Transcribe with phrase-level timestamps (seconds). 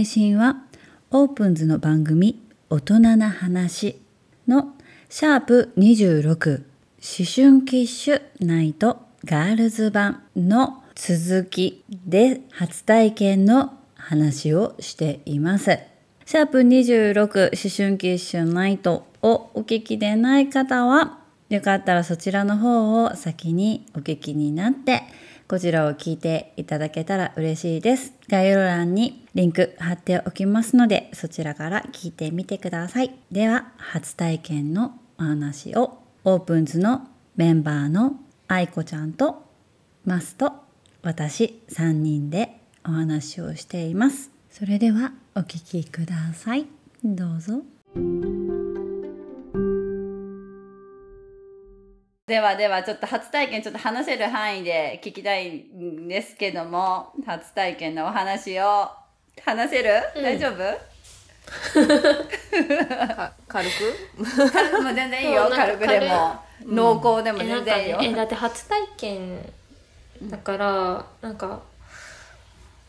[0.00, 0.56] 配信は
[1.10, 4.00] オープンズの番組大人な話
[4.48, 4.72] の
[5.10, 6.64] シャープ26思
[7.60, 15.78] 春期ッナイトガールズ版の続きで初体験の話をしています。
[16.24, 21.18] シャープ26思春期ッナイトをお聞きでない方は
[21.50, 25.02] よかったらそちらの方を先にお聞きになって
[25.46, 28.19] こちらを聞いていただけたら嬉しいです。
[28.30, 33.10] 概要欄にリンク貼っておきますのでそちらから聞いてみてください。
[33.32, 38.14] では初体験のお話をオープンズのメンバーの
[38.46, 39.44] 愛子ちゃんと
[40.04, 40.52] マスと
[41.02, 44.30] 私3人でお話をしています。
[44.48, 46.66] それではお聞きください。
[47.02, 48.69] どうぞ。
[52.30, 58.88] ではではちょっと初体験ちょっと話せる範囲で聞きたいんですけども初体験のお話を
[59.44, 60.54] 話せる、うん、大丈夫？
[63.48, 64.52] 軽く？
[64.52, 65.50] 軽くも全然いいよ。
[65.52, 69.52] 軽くでも、濃厚でも全然いいよ、えだって初体験
[70.22, 71.60] だから、なんか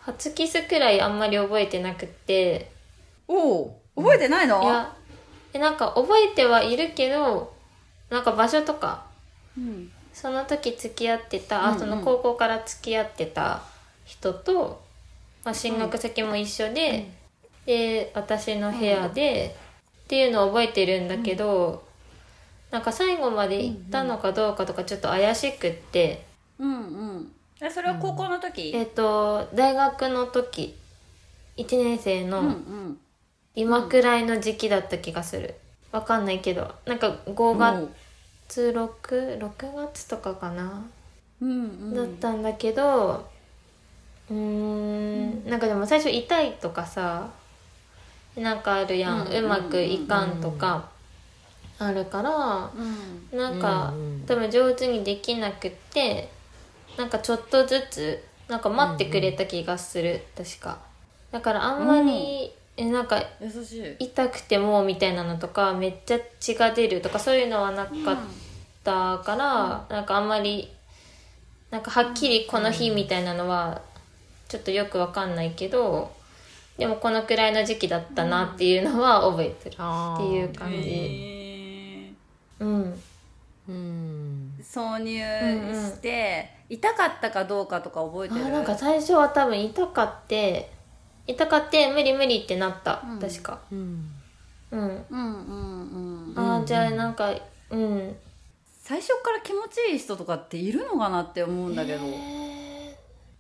[0.02, 2.70] 初キスくらいあんまり覚えてなくて。
[3.28, 4.94] おお覚えてないの、いや
[5.56, 7.52] えなんか覚えてはいるけど
[8.12, 9.10] なんか場所とか
[10.14, 13.64] その時付き合ってた、あその高校から付き合ってた
[14.06, 14.82] 人と、
[15.44, 17.10] まあ、進学先も一緒で、
[17.66, 19.56] で私の部屋で、
[20.06, 21.84] っていうのを覚えてるんだけど、
[22.70, 26.26] なんか最後まで行ったのかどうかとかちょっと怪しくって。
[26.60, 26.76] うんう
[27.20, 27.32] ん。
[27.62, 30.76] えそれは高校の時、えっ、と大学の時
[31.58, 32.56] 1年生の
[33.56, 35.56] 今くらいの時期だった気がする。
[35.92, 36.74] わかんないけど。
[36.86, 37.90] なんか5月
[38.52, 40.84] 月66月とかかな、
[41.42, 43.30] うんうん、だったんだけど
[44.30, 47.30] うん、なんかでも最初痛いとかさ
[48.36, 50.90] なんかあるやん、うまくいかんとか
[51.80, 52.72] あるから、
[53.32, 53.94] うん、なんか、
[54.26, 56.30] 多分上手にできなくって
[56.98, 60.78] なんかちょっとずつなんか待ってくれた気がする、確か。
[61.32, 63.22] だからあんまり、えなんか
[64.00, 68.18] 痛くてもみたいなのとかめっちゃ血が出るとかそういうのはなかっ
[68.84, 70.70] たから、うん、なんかあんまり
[71.70, 73.82] なんかはっきりこの日みたいなのは
[74.48, 76.12] ちょっとよくわかんないけど
[76.78, 79.78] でもこのくらいの時期だったなっていうのは覚えてるっ
[80.18, 82.16] ていう感じ。
[82.60, 83.02] うん、
[83.70, 88.46] うん、挿入して、うんうん、痛かったかどうかとか覚えてる？
[88.46, 90.72] あなんか最初は多分痛かって
[91.32, 93.60] 痛かって無理無理ってなった、うん、確か。
[93.72, 94.12] うん、
[94.72, 96.40] うん、うんうんうん。
[96.40, 97.34] ああじゃあなんか
[97.70, 98.16] うん。
[98.84, 102.98] 最初から気持ちいい人とかっているのかなって思うんだけど、え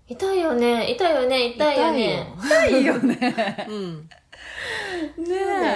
[0.07, 0.91] ー、痛いよね。
[0.91, 1.45] 痛いよね。
[1.47, 2.33] 痛いよね。
[2.39, 2.97] 痛いよ。
[2.99, 3.65] ね。
[3.67, 4.09] うん。
[5.17, 5.25] ね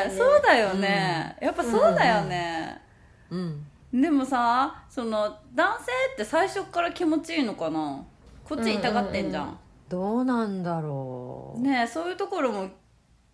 [0.07, 2.81] えそうだよね、やっぱそうだよね。
[3.29, 8.03] うん、でもさその男性って最初から気持ちいいのかな？
[8.43, 9.57] こっち痛がってんじゃんうんうんうん
[9.89, 11.61] どうなんだろう。
[11.61, 12.69] ねそういうところも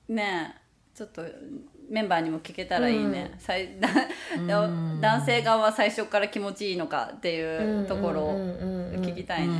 [0.09, 0.55] ね
[0.93, 1.23] ちょっと
[1.89, 3.37] メンバーにも聞けたらいいね、
[4.37, 8.39] うん、男性側は最初から気持ちいいのかっていうところを
[8.95, 9.53] 聞きたいね、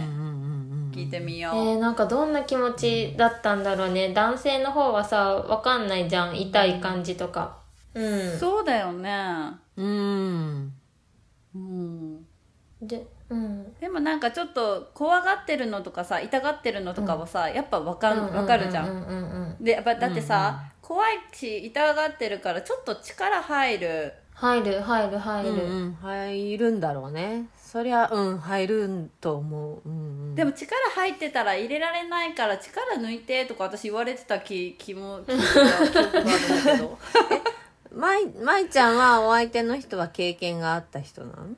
[0.93, 4.13] 聞いてみよう、えー、なんかどんな気持ちだったんだろうね。
[4.13, 6.39] 男性の方はさ分かんないじゃん。
[6.39, 7.57] 痛い感じとか。
[7.93, 9.11] うん、そうだよね。
[9.75, 10.73] うん。
[11.53, 12.25] うん。
[12.81, 19.57] でうん、でもなんかちょっと怖がってるのとかさ痛がってるのとかはさ、やっぱ分か分かるじゃん。
[19.61, 24.13] でやっぱだってさ、うんうん、怖いし痛がってるからちょっと力入る。
[24.33, 27.47] 入る入る入る、うんうん、入るんだろうね。
[27.71, 36.97] そりゃうん入ると思う、うんうん、でも力入ってたら入れられないから力抜いてとか私言われてた気気も聞いた記憶があるんだけど
[37.95, 41.55] 舞舞ちゃんはお相手の人は経験があった人なの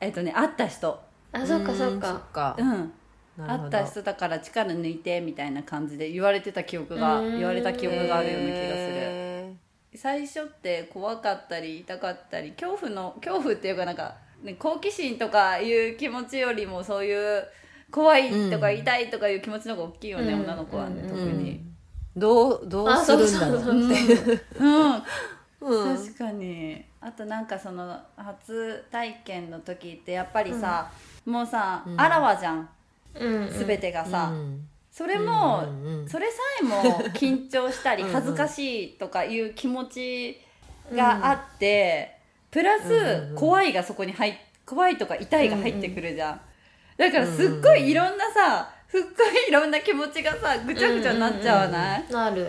[0.00, 1.00] えっとね会った人
[1.32, 2.20] あそっかそっか。
[2.32, 2.56] か。
[2.58, 2.92] うん。
[3.38, 9.56] 会った人だから力抜いてみたいな感じで言われてた記憶が言われた記憶があるような気がする。
[9.94, 17.44] 最初って怖かったり痛かったり恐怖の恐怖っていうかなんか、ね、好奇心とかいう気持ちよりもそういう
[17.90, 21.64] 怖いとか痛いとかいう気持ちの方が大きいよね、うん、女の子はね、特に。
[22.16, 24.40] どうどうするんだろうって。
[24.58, 25.02] うん。
[25.60, 26.84] うん、確かに。
[27.00, 32.68] あとなんかその初体験の時ってやっぱりさ、うん、もうさ、うん、あらわじゃん、
[33.14, 36.82] うん、全てがさ、うん、それも、うんうん、それさえも
[37.12, 40.40] 緊張したり恥ずかしいとかいう気持ち
[40.94, 42.16] があって、
[42.50, 46.40] プラス怖いがそこに入怖いとか痛いが入ってくるじゃん、
[46.96, 52.46] だからすっごいいろんなさすっごいいろんな気持ちがさぐちゃぐちゃになっちゃわない、なる。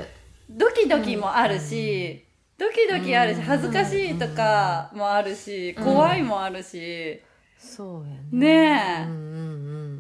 [0.50, 2.24] ドキドキもあるし、
[2.58, 7.22] ドキドキあるし恥ずかしいとかもあるし、怖いもあるし、
[7.58, 8.22] そうやね。
[8.32, 9.06] ねえ。
[9.06, 9.98] うんうんうん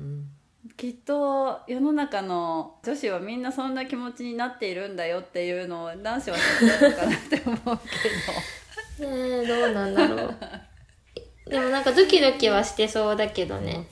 [0.77, 9.09] きっと世の中の女子はみんなそんな気持ちになっているんだよっていうのを男子は知ってるのかなって思うけど。
[9.09, 10.36] ねえどうなんだろう。
[11.50, 13.88] でもなんかドキドキはしてそうだけどね。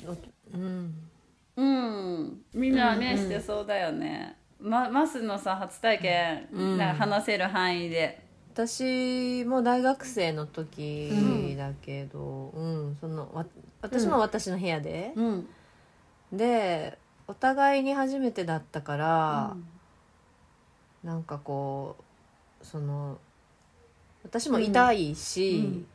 [0.53, 0.93] うん。
[1.55, 3.25] うん、みんなね、うんうん。
[3.25, 4.35] してそうだよね。
[4.59, 6.77] ま、マスのさ初体験、うん。
[6.77, 8.24] なんか話せる範囲で。
[8.55, 11.11] 私も大学生の時
[11.57, 13.45] だけど、うんそのわ
[13.81, 15.47] 私も私の部屋で、うん、
[16.31, 16.97] で
[17.27, 19.57] お互いに初めてだったから、
[21.03, 21.97] なんかこ
[22.61, 23.17] うその
[24.23, 25.85] 私も痛いし、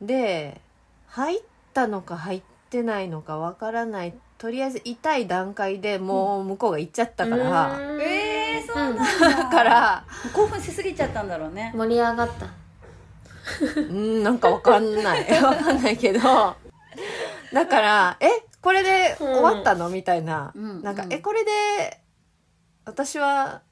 [0.00, 0.60] で
[1.08, 1.42] 入っ
[1.74, 8.21] たのか入ってないのかわからないとりあえず痛い段階でもう向こうが行っちゃったから、えー、
[8.72, 8.96] そうなん。
[8.96, 9.04] だ。
[9.28, 10.04] だから。
[10.32, 11.72] 興奮しすぎちゃったんだろうね。
[11.76, 12.46] 盛り上がった。
[13.76, 15.26] うんなんかわかんない。
[15.42, 16.20] わかんないけど。
[17.52, 18.28] だからえ
[18.60, 19.88] これで終わったの？
[19.88, 20.82] みたいな、うん。
[20.82, 21.12] なんか、うん。
[21.12, 21.50] えこれで
[22.84, 23.62] 私は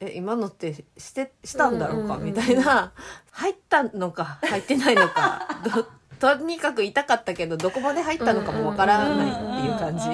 [0.00, 2.92] え今のってしてしたんだろうか、うんうんうんみたいな。
[3.30, 4.38] 入ったのか？
[4.42, 5.48] 入ってないのか？
[5.64, 5.86] ど
[6.18, 10.08] とにかく痛かったけどどこまで入ったのかもわからないっていう感じ、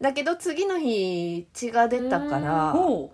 [0.00, 3.10] だけど次の日血が出たから、おう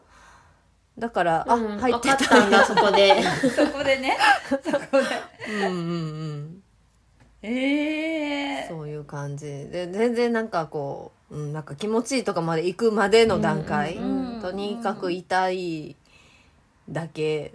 [0.98, 2.46] だから、うんあ入ってた。
[2.46, 3.22] んだそこで。
[3.54, 4.16] そこでね。
[4.48, 5.06] そこで。
[5.48, 6.62] うんうんうん
[7.42, 8.68] ええー。
[8.68, 9.46] そういう感じ。
[9.46, 15.96] で全然なんかこう、うん、なんか気持ちいいとかまで行くまでの段階、うんうんとにかく痛い
[16.88, 17.52] だけ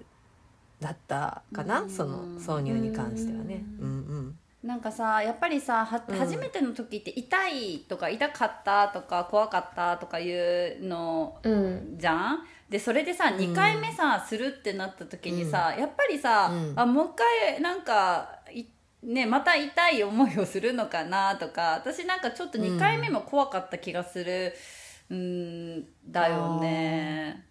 [0.81, 1.89] だったかな、うん。
[1.89, 3.63] その挿入に関してはね。
[3.79, 11.97] うんうんなんかさやっぱりさ初めての時って痛いとか痛かったとか怖かったとかいうのうん。
[11.97, 12.39] じゃん？
[12.73, 13.35] でそれでさん。
[13.35, 16.73] 2回目さ、するってなった時にさ、やっぱりさ、うん。
[16.75, 17.09] あもう一
[17.53, 18.65] 回なんかい
[19.03, 24.55] ねまた痛い思いをするのかなとか私なんかちょっと2回目も怖かった気がする
[25.11, 27.45] うんだよね。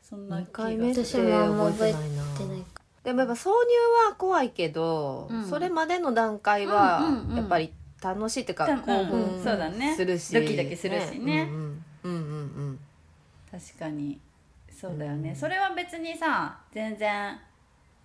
[0.00, 2.06] そんな気が二回目私も覚えて覚
[2.36, 3.50] えてないかでもやっぱ挿入
[4.06, 5.44] は怖いけど、うん。
[5.44, 7.36] それまでの段階はうんうんうん。
[7.38, 9.42] やっぱり楽しいっていうか、うん興うん。
[9.42, 9.86] そうだね。
[9.86, 11.48] 奮するし、ドキドキするしね。
[11.50, 12.78] うんうんうんうん。
[13.50, 14.20] 確かに
[14.82, 17.38] そうだよね、それは別にさ全然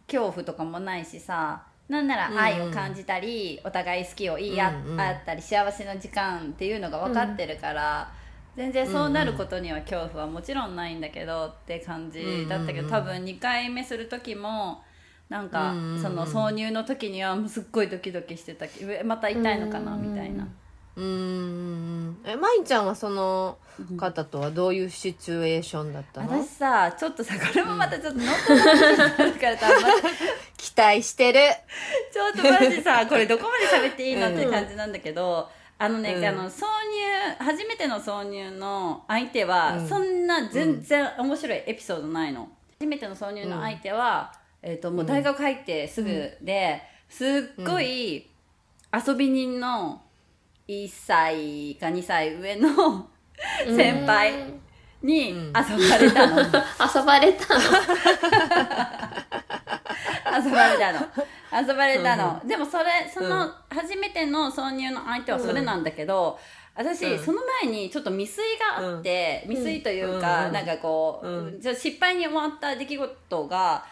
[0.05, 4.99] 恐怖とかもないしさなんなら愛を感じたり、お互い好きを言い合,、うんうん。
[4.99, 8.11] ったり幸せな時間っていうのが分かってるから、
[8.57, 12.89] 全然そうなることには恐怖はもちろんないんだけどって感じだったけど、うんうんうん。
[12.89, 14.83] 多分2回目する時も
[15.29, 16.01] なんか、うんうんうん。
[16.01, 20.11] その挿入の時にはもうすっごいドキドキしてたけどまた痛いのかなうんうんうん。
[20.11, 20.45] みたいな。
[20.97, 23.57] うんうんうんえまいちゃんはその
[23.97, 30.09] 方とはどういうシチュエーションだったの、私さちょっとさこれもまたちょっとノットな話になるからさ、ま
[30.57, 31.39] 期待してる。
[32.11, 35.47] ちょっとマジさこれどこまで喋っていいのって感じなんだけど、
[35.77, 36.25] あのね、うん。
[36.25, 36.65] あの挿入
[37.37, 39.87] 初めての挿入の相手は、うん。
[39.87, 42.49] そんな全然面白いエピソードないの。
[42.79, 44.33] 初めての挿入の相手は、
[44.63, 46.09] えー、ともう大学入ってすぐ
[46.41, 48.27] で、すっごい
[48.91, 50.01] 遊び人の
[50.67, 53.09] 1歳か2歳上の
[53.65, 54.33] 先輩
[55.01, 56.41] に 遊ばれたの。
[56.41, 57.61] 遊ばれたの。
[60.43, 60.99] 遊ばれたの。
[61.51, 66.37] 遊ばれたの、でもそれその初めての挿入の相手はそれなんだけど、
[66.75, 67.25] 私、うん。
[67.25, 70.53] その前にちょっと未遂があって、未遂というか、うん。
[70.53, 73.83] なんかこう、失敗に終わった出来事が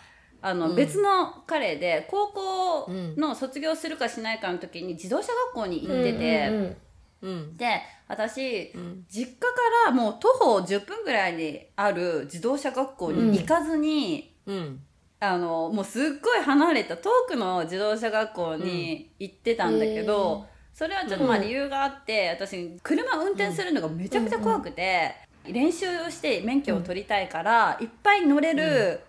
[0.42, 0.76] あの、うん。
[0.76, 2.88] 別の彼で高校
[3.18, 6.78] の卒業するかしないかの時に自動車学校に行ってて、うんうん
[7.22, 7.58] うん。
[7.58, 9.06] で私、ん。
[9.10, 9.48] 実家か
[9.86, 14.82] らもう徒歩10分ぐらいにある自動車学校に行かずに、うん。
[15.20, 25.16] あのもうすっごい離れた遠くの自動車学校に行ってたんだけど、それはちょっとまあ理由があって、私車運転するのがめちゃくちゃ怖くて、
[25.48, 29.00] 練習をして免許を取りたいから、いっぱい乗れる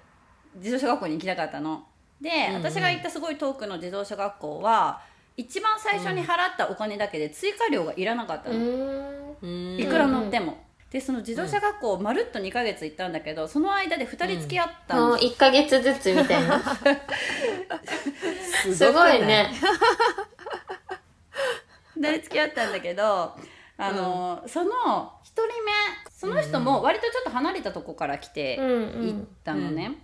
[0.56, 1.84] 自動車学校に行きたかったの。
[2.20, 2.62] で、うんうん。
[2.62, 5.00] 私が行ったすごい遠くの自動車学校は
[5.36, 8.56] 一番最初に払ったお金だけで追加料がいらなかったの。
[8.56, 9.76] うん。
[9.78, 10.64] いくら乗っても。
[10.90, 16.62] でその自動車学校まるっと2ヶ月行ったんだけどその間で2人付き合ったんもうです1ヶ月ずつみたいな。
[18.74, 19.50] すごいね。
[21.96, 23.36] で 付き合ったんだけど
[23.78, 25.50] あの、その1人目
[26.10, 28.70] その人も割とちょっと離れたとこから来てうんう
[29.04, 29.06] ん。
[29.06, 29.98] 行ったのね、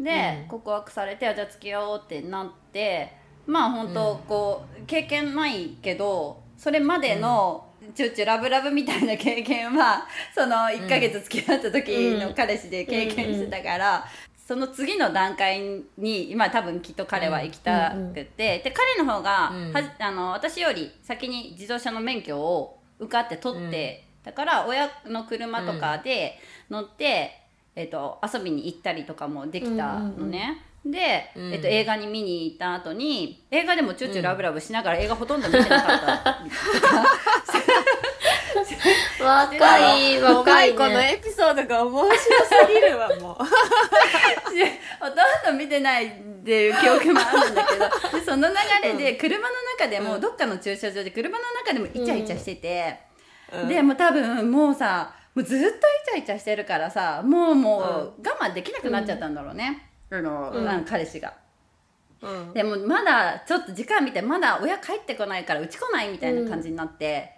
[0.00, 0.48] で、うん。
[0.48, 3.12] 告白されてあじゃあ付き合おうってなって
[3.46, 14.04] まあ本当こう経験ないけどそれまでのチュッチュラブラブみたいな経験はその1ヶ月付き合った時の彼氏で経験してたから、
[14.46, 15.60] その次の段階
[15.98, 19.52] に今多分きっと彼は行きたくて、で彼の方が、
[19.98, 26.38] あの私より先に自動車の免許を受かって取って、だから親の車とかで
[26.70, 27.45] 乗って、
[27.76, 30.62] えっと遊びに行ったりとかもできたのね。
[30.84, 31.52] で、うん。
[31.52, 36.38] えっと、映画に見に行った後に映画でもチュッチュラブラブしながら映画ほとんど見てなかった。
[39.22, 42.22] 若い若い若い子のねエピソードが面白す
[42.72, 43.34] ぎるわもう。
[43.34, 43.44] ほ
[45.06, 46.10] とんど見てないっ
[46.44, 47.84] ていう記憶もあるんだけど。
[48.18, 52.98] でその流れで車の中でも、どっかの駐車場で車の中でもイチャイチャしてて、
[53.52, 53.68] うん。
[53.68, 55.70] でもう多分もうさもうずっとイ
[56.14, 60.84] チャイチャしてるからさもうもう我慢できなくなっちゃったんだろうね、あのうん。
[60.86, 61.34] 彼氏が。
[62.22, 62.52] うん。
[62.54, 67.32] でもまだちょっと時間見てまだ親帰ってこないからうち来ないみたいな感じになって、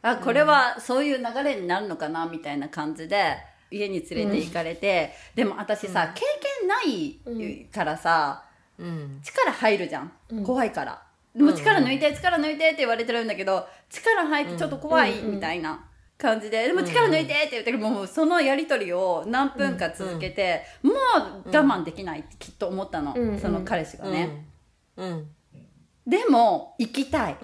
[0.00, 3.36] あこれはそういう流れになるのかなみたいな感じで
[3.70, 6.22] 家に連れて行かれて、でも私さ、経
[6.58, 8.44] 験ないからさ
[8.78, 9.20] うん。
[9.22, 10.42] 力入るじゃん、うん。
[10.42, 11.02] 怖いから。
[11.36, 15.84] でも力抜いて力抜いてって言われてるんだけど力入ってちょっと怖いみたいな
[16.22, 20.94] 感じで、でも力抜いてって言ってもうそのやり取りを何分か続けて、もう
[21.48, 23.38] 我慢できないってきっと思ったの、うん。
[23.40, 24.46] その彼氏がね。
[24.96, 25.28] うん。
[26.06, 27.36] でも行きたい、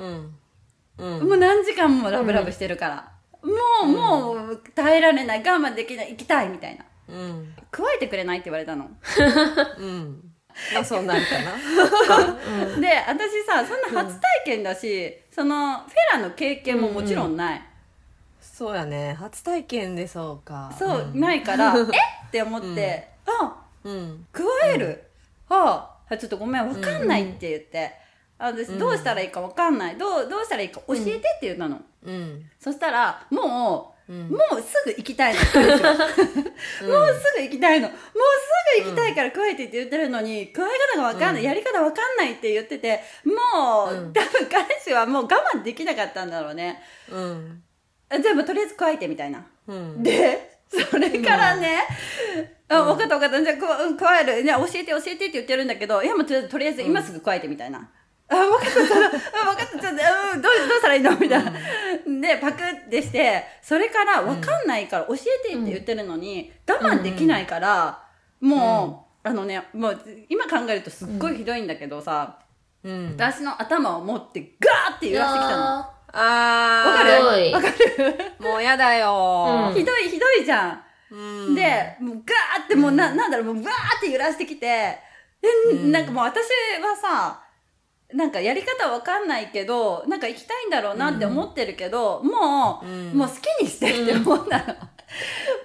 [0.99, 3.53] もう何時間もラブラブしてるから、も
[3.85, 5.39] う、もう耐えられない。
[5.41, 6.11] 我慢できない。
[6.11, 6.85] 行きたいみたいな。
[7.09, 7.55] うん。
[7.71, 8.89] 加えてくれないって言われたの。
[9.79, 10.29] うん。
[10.75, 11.53] まあそうなるかな。
[12.81, 17.63] で私さそんな初体験だし、そのフェラの経験ももちろんない、
[18.59, 19.15] そうやね。
[19.15, 20.75] 初体験でそうか。
[20.77, 21.21] そう、ん。
[21.21, 21.81] ないから え？
[22.27, 24.27] って思って、あうん。
[24.33, 24.43] 加
[24.75, 25.05] える、
[25.49, 27.93] はあちょっとごめん分かんないって言って、
[28.37, 29.97] あ私どうしたらいいか分かんない。
[29.97, 32.51] どうどうしたらいいか教えてって言ったの、うん。
[32.59, 34.29] そしたらもう、うん。
[34.29, 35.41] もうすぐ行きたいの。
[35.53, 35.87] 彼 もうす
[37.37, 37.89] ぐ行きたいの。
[37.91, 37.97] もう
[38.75, 44.13] すぐ行きたいから加えてって言ってるのに加え方が分かんない、やり方分かんないって言っててもう、うん。
[44.13, 46.83] 多分彼氏はもう我慢できなかったんだろうね。
[47.09, 47.63] うん
[48.11, 49.47] あじゃあもうとりあえず加えてみたいな。
[49.67, 50.03] うん。
[50.03, 51.83] でそれからね、
[52.69, 53.43] あ分かった分かった。
[53.43, 54.43] じゃあこうん加える。
[54.43, 57.91] いや教えて教えてって言ってるんだけどいやもうとりあえず今すぐ加えてみたいな、
[58.29, 58.75] あ分かった。
[58.75, 59.41] 分かった。
[59.41, 61.19] あ分かったちょどうどうしたらいいの？
[61.19, 61.53] みたいな、
[62.21, 68.03] でパクってしてそれから分かんないから教えてって言ってるのに、我慢できないから、
[68.41, 69.99] もう、あのねもう
[70.29, 72.39] 今考えるとすっごいひどいんだけどさ、
[72.85, 73.17] うん。
[73.17, 75.98] 私の頭を持ってガーって揺らしてきたの。
[76.13, 77.11] わあかる？
[77.11, 77.53] すごい。
[77.53, 77.75] わかる。
[78.41, 79.73] ーもうやだよ。
[79.75, 80.83] ひどいひどいじゃん。
[81.11, 81.17] う
[81.51, 81.55] ん。
[81.55, 84.99] で、もうガーってもうな、なんだろう、もうガーって揺らしてきて、
[85.41, 85.49] で、
[85.91, 86.45] なんかもう私
[86.83, 87.43] はさ、
[88.13, 93.13] なんかやり方わかんないけど、なんか行きたいんだろうなって思ってるけど、もう、うん。
[93.15, 94.65] もう好きにしてって思ったの。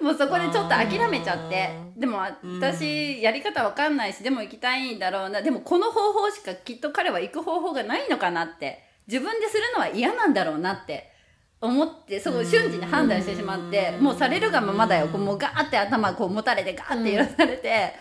[0.00, 1.70] もうそこでちょっと諦めちゃって。
[1.96, 2.18] でも
[2.60, 5.40] 私、やり方わかんないし、でも行きたいんだろうな。
[5.42, 8.83] でもこの方法しかきっと彼は行く方法がないのかなって。
[9.06, 11.12] 自分でするのは嫌なんだろうなって。
[11.60, 15.08] 思ってそう瞬時に判断してしまってもうされるがままだよ。
[15.08, 17.94] こうもうガーって頭こう持たれてガーって揺らされて、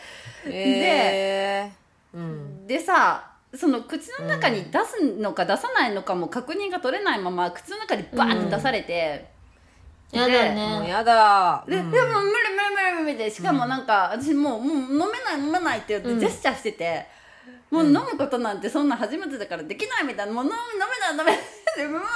[0.45, 2.17] えー。
[2.17, 2.67] うん。
[2.67, 9.29] でさその口の中に出すのか出さないのかも確認が取れないまま口の中にバーって出されて、
[10.12, 10.79] やだね。
[10.79, 11.63] もうやだ。
[11.67, 11.91] で、うん。
[11.91, 16.19] でも無理無理無理無理でしかもなんか、私もうもう飲めない飲めないって言ってうん。
[16.19, 17.07] ジェスチャーしてて、
[17.72, 20.34] もう飲むことなんてそんな初めてだからできないみたいな。
[20.34, 21.38] もう飲め飲めない飲めない
[21.76, 22.08] でもうもうも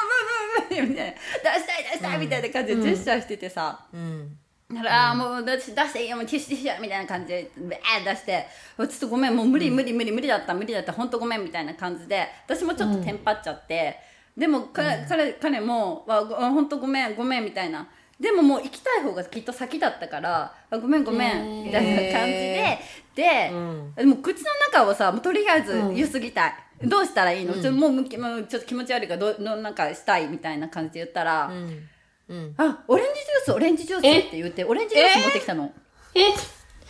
[0.69, 1.13] うもうみたいな。
[1.13, 1.19] 出
[1.59, 4.37] したい出したいみたいな感じでジェスチャーしててさ、うん
[4.69, 8.45] だから、もう出し出していいよもうティッシュティッシュみたいな感じでベー出して
[8.77, 13.97] ちょっとごめんもう無理無理無理無理だった無理だった本当ごめんみたいな感じで私もちょっとテンパっちゃって、
[14.35, 17.87] でも彼,、彼彼もわご本当ごめんごめんみたいな
[18.19, 22.79] でももう行きたい方がきっと先だったからあごめんごめへんーみたいな感じでで、
[23.23, 23.93] うん。
[23.95, 25.95] でも口の中をさもうとりあえずうん。
[25.95, 31.89] ゆすぎたい、どうしたらいいの、ちょっともうちょっと気持ち悪いからどなんかしたいみたいな感じで言ったら、うん。
[32.29, 32.53] うん。
[32.57, 35.71] あオレンジジュースオレンジジュースって言ってオレンジジュース持ってきたの。
[36.13, 36.21] え？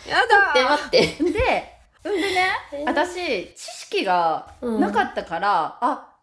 [0.08, 1.40] やだ待って待ってで、んで
[2.34, 2.50] ね、
[2.86, 6.14] 私、知識がなかったから、あ、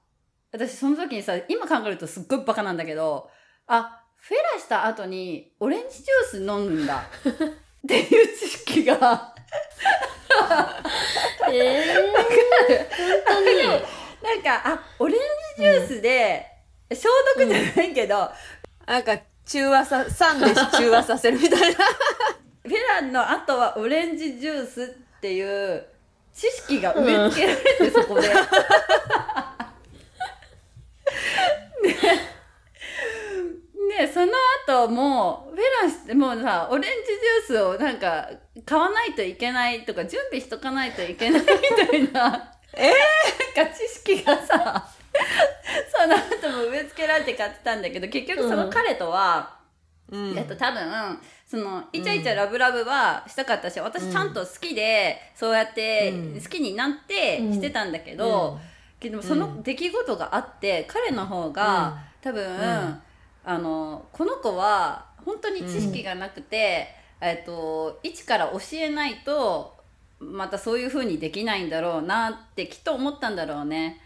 [0.51, 3.29] 私その時にさ、今考えるとすっごいバカなんだけど、
[3.67, 7.03] あ、フェラした後にオレンジジュース飲むんだ。
[7.85, 9.34] っていう知識が、
[11.51, 13.57] えー、本当に
[14.21, 15.19] なんか、あ、オレン
[15.57, 16.45] ジジュースで、
[16.91, 18.29] 消毒じゃないけど、
[18.85, 21.77] なんか中和さ酸で中和させるみたいな
[22.63, 24.83] フェランの後はオレンジジュース
[25.17, 25.85] っていう
[26.33, 28.27] 知識が植え付けられて、そこで。
[33.97, 34.25] でさ
[36.69, 37.07] オレンジ
[37.47, 38.29] ジュースをなんか
[38.65, 41.47] 買わないといけないとか準備しとかないといけないみ
[41.87, 42.51] たいな。
[42.77, 42.91] え
[43.55, 44.85] なんか知識がさ
[45.89, 49.55] その後も植え付けられて買ってたんだけど結局その彼とは、
[50.11, 51.17] うんえっと多分
[51.47, 56.41] そのイチャイチャラブラブはしたかったし、私ちゃんと好きでそうやってうん。
[56.41, 57.53] 好きになってうん。
[57.53, 58.59] してたんだけど、
[58.99, 63.01] けどその出来事があって彼の方が、多分、ん。
[63.47, 66.87] あのこの子は本当に知識がなくて、
[67.27, 69.73] えっと一から教えないと
[70.19, 73.99] またそういう風にできないんだろうなってきっと思ったんだろうね。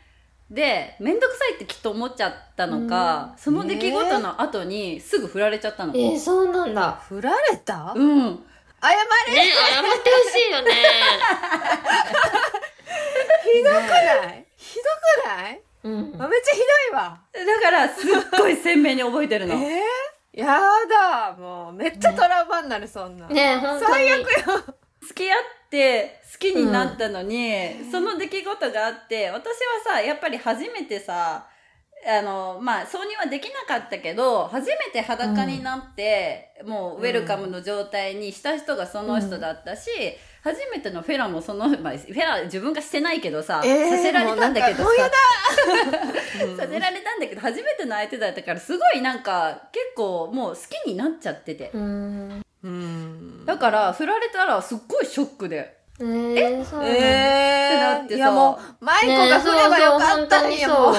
[0.49, 5.93] で面倒くさいってきっと思っちゃったのか、その出来事の後にすぐ振られちゃったの。
[5.93, 6.93] えー、そうなんだ。
[7.07, 7.93] 振られた？
[7.95, 8.43] うん。
[8.81, 8.87] 謝
[9.27, 9.33] れ！
[9.35, 10.71] ね謝ってほしいよね。
[13.53, 13.79] ひどくな
[14.33, 14.45] い？
[14.57, 14.81] ひど
[15.23, 15.61] くない？
[15.83, 15.93] うん。
[15.93, 17.21] めっちゃひどいわ。
[17.33, 18.05] だからすっ
[18.39, 19.53] ごい鮮明に覚えてるの。
[19.53, 19.81] えー、
[20.39, 23.91] やだもうめっちゃトラウマになるそんな、ね本当に。
[23.91, 24.75] 最悪よ。
[25.01, 25.37] 付き合っ
[25.69, 31.47] て好きになったのに、その出来事があって私はさやっぱり初めてさ
[32.07, 39.89] あのまあ挿入はできなかったけど初めて裸になって、もうウェルカムの状態にした人がその人だったし、
[40.41, 44.89] 初めてのフェラもその、まあ、フェラ自分がしてないけどさ、えーさせられたんだけどさ。
[44.93, 45.09] うん
[46.57, 51.71] させられたんだけど初めての相手だったからすごいなんか結構もう好きになっちゃってて。
[53.45, 55.79] だから振られたらすっごいショックで。
[56.01, 58.15] えー、そうなんだ、えー、だってさ。
[58.15, 60.93] いやもう、マイコが振ればよかったんや、ね その、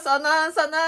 [0.00, 0.78] その、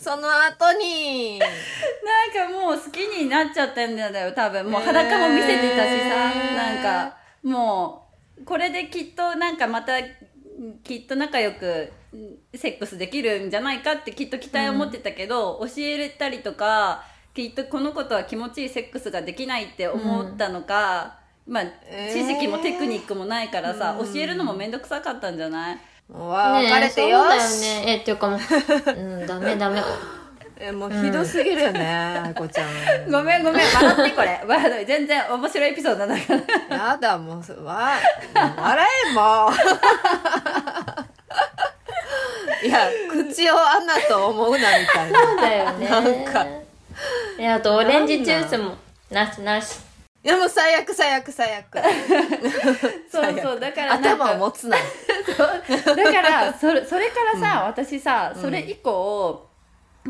[0.00, 1.38] その後に。
[1.38, 4.68] なんかもう好きになっちゃったんだよ多分。
[4.68, 6.56] もう裸も見せてたしさ、へー。
[6.56, 8.08] なんかも
[8.40, 9.92] うこれできっとなんかまた
[10.82, 22.12] きっと仲良くうんセックスできるんじゃないかってきっと期待を持ってたけど、教えれたりとかきっとこの子とは気持ちいいセックスができないって思ったのか、まあえー。
[22.12, 25.78] 知識もテクニックもないからさ、教えるのも面倒くさかったんじゃない？
[26.08, 27.60] もうわね別れてよそうだよし。
[27.62, 27.84] ね。
[27.86, 29.80] えっていうかもううんダメダメ
[30.58, 33.10] え、もうひどすぎるよね、あいこちゃん。
[33.10, 36.34] ごめんごめん笑ってこれ笑って全然面白いエピソードだか
[36.68, 37.98] らやだ、もう、わ、
[38.34, 39.50] 笑え、も
[42.62, 42.66] う。
[42.66, 45.20] いや、口を穴と思うな、みたいな。
[45.20, 46.46] そうだよねなんか
[47.38, 48.76] えあとオレンジジュースも
[49.10, 49.80] なしなし
[50.22, 51.66] いや、もう最悪、最悪、最悪。
[53.12, 54.78] そうそうだから頭を持つな。
[55.36, 59.46] だからそれそれからさ、私さそれ以降、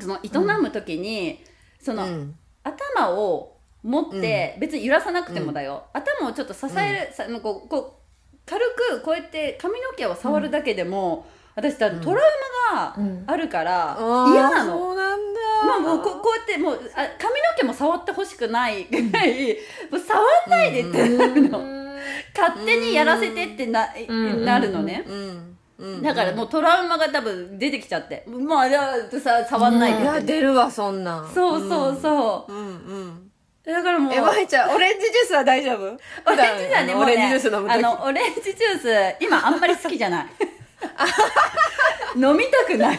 [0.00, 0.28] その営
[0.61, 1.44] む時に、
[1.80, 2.35] その、うん。
[2.64, 8.00] 頭を持って、別に揺らさなくてもだよ、頭をちょっと支える、さこうこ
[8.33, 8.61] う軽
[8.98, 12.24] くこうやって髪の毛を触るだけでも、私多分トラウ
[12.72, 12.94] マ
[13.26, 13.96] があるから、
[14.33, 14.78] 嫌なの。
[14.78, 15.40] そうなんだ。
[15.66, 19.57] まあもうここうやってもうあ髪の毛も触ってほしくないぐらい
[19.90, 21.59] もう触んないでってなるの、
[22.37, 24.44] 勝手にやらせてってな,、ん。
[24.44, 25.53] なるのね、うん。
[25.78, 26.02] うん。
[26.02, 31.28] だからもうトラウマが多分出てきちゃってもうあれはさ触んないで、いや、出るわ、そんなん。
[31.32, 33.30] そうそうそう、うんうん。
[33.64, 35.80] だからもうえ、まいちゃん、オレンジジュースは大丈夫？
[35.80, 35.84] オ
[36.37, 37.72] レンジジュースはね、もうオレンジね、ジュース飲む。
[37.72, 40.26] あの、オレンジジュース、今あんまり好きじゃない。
[42.16, 42.98] 飲みたくない。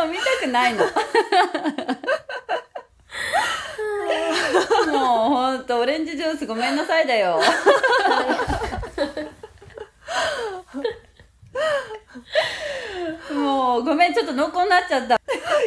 [0.00, 0.84] 飲みたくないの。
[4.98, 7.40] もうほんと、オレンジジュースごめんなさいだよ。
[13.34, 15.18] もうごめん、ちょっと濃厚になっちゃった。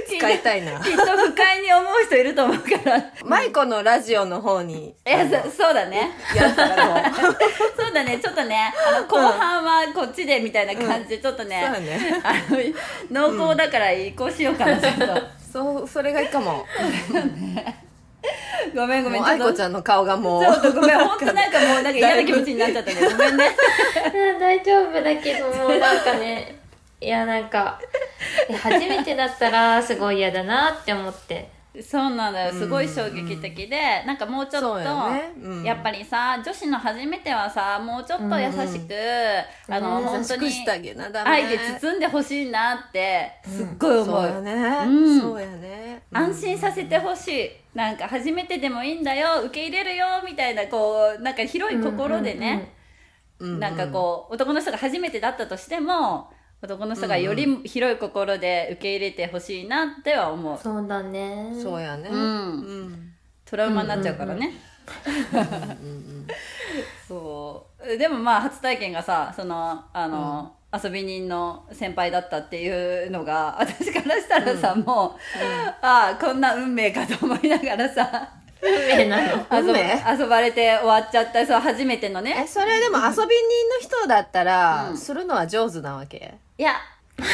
[0.08, 0.80] 使いたいな。
[0.80, 3.04] きっと不快に思う人いると思うから。
[3.24, 6.12] マイコのラジオの方にいや、そそうだね。
[6.36, 8.20] やったらそうだね。
[8.20, 12.22] ちょっとね、あの、後半はこっちでみたいな感じで、ちょっとね、そうだね。
[12.24, 12.34] あ
[13.12, 15.06] の、濃厚だから移行しようかな、ちょっと。
[15.52, 16.66] そう、それがいいかも。
[18.76, 20.44] ごめんごめん、もう愛子ちゃゃんの顔がもう。
[20.44, 23.02] ちょっとごめん、ほんとなんかもう、なんか嫌な気持ちになっちゃったね。
[23.02, 23.56] ごめんね。
[24.40, 26.60] 大丈夫だけどもうなんかね
[27.00, 27.80] いやなんか
[28.50, 32.54] え初めてだったらすごい嫌だなって思ってそうなんだよ。
[32.54, 34.78] すごい衝撃的で、なんかもうちょっと、
[35.10, 35.34] ね。
[35.42, 35.64] うん。
[35.64, 38.94] やっぱりさ、女子の初めてはさ、もうちょっと優しく、
[39.70, 41.32] あの、うんあげなダメ。
[41.32, 44.06] 愛で包んでほしいなって、すっごい思う。
[44.06, 44.86] そうやね。
[44.86, 45.22] うん。
[45.22, 46.02] そうやね。
[46.12, 47.52] 安心させてほしい。
[47.74, 49.42] なんか初めてでもいいんだよ。
[49.46, 52.74] 受け入れるよみたいなこうなんか広い心でね、
[53.40, 53.60] うん。
[53.62, 56.30] なんかこう男の人が初めてだったとしても
[56.62, 61.52] 男の人がより広い心で受け入れてほしいなっては思う、そうだね。
[61.62, 62.10] そうやね。
[62.10, 62.18] うん。
[62.18, 62.24] う
[62.84, 63.14] ん。
[63.46, 64.54] トラウマになっちゃうからね、
[67.08, 67.98] そう。
[67.98, 75.20] でもまあ初体験がさそのあの、遊び人の先輩だったっていうのが私からしたらさ、もう、
[75.82, 79.24] ああこんな運命かと思いながらさ運命なの？
[79.28, 80.04] 遊ば運命？
[80.20, 83.26] 遊ばれて終わっちゃったそう初めてのえねそれでも遊び人の
[83.80, 84.98] 人だったら、うん。
[84.98, 86.36] するのは上手なわけ？
[86.58, 86.76] いや。
[87.20, 87.26] 遊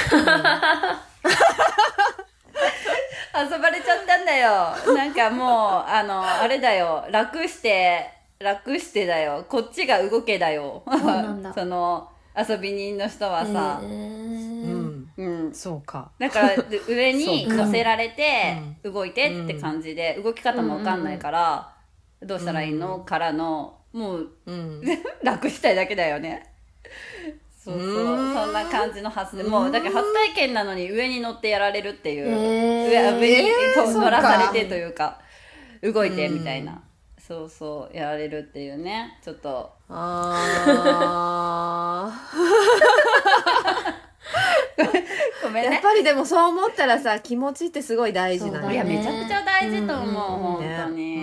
[3.60, 4.76] ばれちゃったんだよ。
[4.96, 7.06] なんかもうあのあれだよ。
[7.12, 8.10] 楽して
[8.40, 9.46] 楽してだよ。
[9.48, 10.82] こっちが動けだよ。
[10.88, 11.54] なんだ。
[11.56, 13.88] その遊び人の人はさ、うう
[15.54, 16.12] そうか。
[16.20, 21.74] だからで上に乗せられて動いてって感じで動き方も分かんないから
[22.22, 23.00] どうしたらいいの？
[23.00, 24.82] からのもううん。
[25.24, 26.54] 楽したいだけだよね。
[27.64, 27.88] そうそう。
[27.88, 28.34] うん。
[28.34, 32.90] そんな感じのはずでもうだから初体験なのに上に乗ってやられるっていう、へー。
[32.90, 33.50] 上上に
[33.94, 35.20] 乗らされてというか
[35.82, 36.82] 動いてみたいな、
[37.20, 39.20] そうそうやられるっていうね。
[39.24, 39.72] ちょっと。
[39.90, 41.24] あ
[45.44, 45.70] ごめんね。
[45.70, 51.18] ーやっぱりでもそう思ったらさ気持ちってすごい大事だそうだいやねめちゃくちゃ大事と思う、うん本ね当に、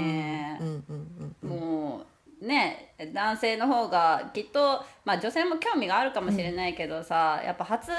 [0.61, 2.03] うんうんうんうんも
[2.43, 7.95] うね男性の方がきっとまあ女性も興味があるかもしれないけどさ、やっぱ初、ん。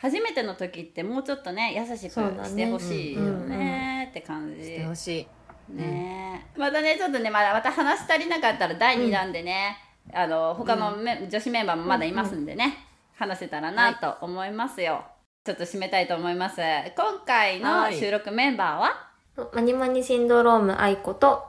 [0.00, 5.26] 初めての時ってもうちょっとね優しくしてほしいようんねって感じ、してほし
[5.70, 5.72] い。
[5.74, 6.46] ね。
[6.56, 9.76] またねちょっとねまだまた話し足りなかったら第2弾でね、
[10.12, 12.78] あの他のめ、女子メンバーもまだいますんでね、
[13.18, 15.04] 話せたらなと思いますよ、
[15.44, 16.56] ちょっと締めたいと思います。
[16.56, 17.98] 今回のはい。
[17.98, 19.10] 収録メンバーは、
[19.52, 21.44] マニマニシンドローム愛子と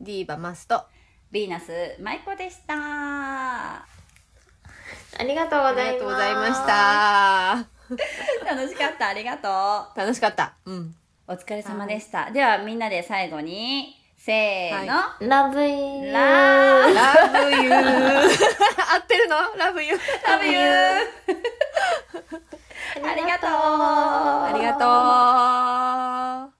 [0.00, 0.82] ディーバマスト
[1.30, 2.74] ヴィーナス舞子でした。
[2.74, 3.86] あ
[5.22, 5.92] りがとうございます。
[5.92, 7.68] がとうございました。
[8.50, 9.08] 楽しかった。
[9.08, 9.48] ありがと
[9.94, 9.98] う。
[9.98, 10.54] 楽しかった。
[10.64, 10.94] うん。
[11.28, 12.30] お疲れ様でした。
[12.30, 16.12] ではみんなで最後に、せーの、はラブイー。
[16.12, 17.74] ラーラブユー。
[17.74, 19.36] 合ってるの？
[19.58, 19.98] ラブユー。
[20.24, 20.62] ラブユー。
[23.04, 23.50] ありがとう。
[23.50, 24.86] ありがと
[26.48, 26.52] う。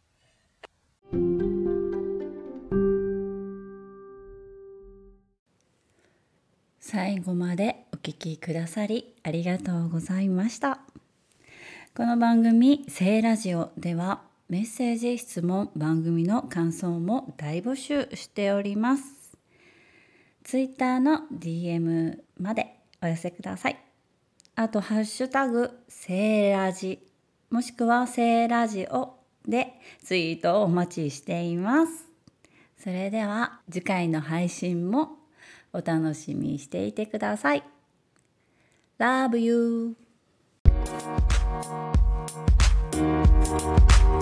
[6.80, 10.80] 最後までお聞きくださりありがとうございました。
[11.94, 19.32] この番組「聖ラジオ」ではメッセージ質問番組の感想も大募集しております。
[20.44, 23.78] ツイッターの DM までお寄せください。
[24.54, 26.98] あと、ハッシュタグ、セーラジ、
[27.48, 29.14] もしくはセーラジオ
[29.48, 29.72] で
[30.04, 32.04] ツイートをお待ちしています。
[32.76, 35.16] それでは次回の配信も
[35.72, 37.62] お楽しみにしていてください。
[38.98, 39.96] Love you!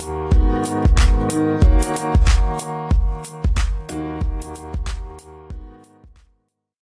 [0.01, 0.33] Thank
[2.65, 2.80] you.